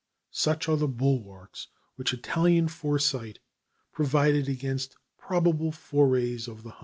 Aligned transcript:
Such 0.31 0.67
are 0.67 0.77
the 0.77 0.87
bulwarks 0.87 1.67
which 1.95 2.11
Italian 2.11 2.69
foresight 2.69 3.37
provided 3.91 4.49
against 4.49 4.97
probable 5.19 5.71
forays 5.71 6.47
of 6.47 6.63
the 6.63 6.71
Hun." 6.71 6.79